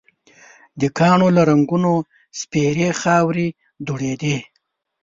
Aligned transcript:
د 0.81 0.83
کاڼو 0.97 1.27
له 1.35 1.41
رنګونو 1.49 1.93
سپېرې 2.39 2.89
خاورې 3.01 3.47
دوړېدلې. 3.85 4.37